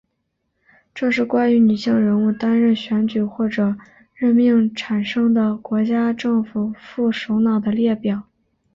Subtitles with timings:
[0.95, 3.75] 这是关于女性人物担任选举或者
[4.15, 8.23] 任命产生的国家政府副首脑的列表。